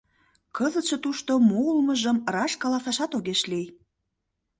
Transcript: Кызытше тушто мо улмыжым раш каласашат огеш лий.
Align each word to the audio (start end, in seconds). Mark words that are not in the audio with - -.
Кызытше 0.57 0.97
тушто 1.03 1.31
мо 1.49 1.59
улмыжым 1.69 2.17
раш 2.33 2.51
каласашат 2.61 3.11
огеш 3.17 3.41
лий. 3.51 3.67